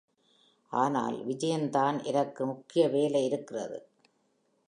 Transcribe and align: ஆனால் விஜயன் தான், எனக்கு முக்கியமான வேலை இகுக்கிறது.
ஆனால் 0.71 1.17
விஜயன் 1.23 1.69
தான், 1.69 2.03
எனக்கு 2.03 2.45
முக்கியமான 2.45 2.93
வேலை 2.93 3.21
இகுக்கிறது. 3.29 3.79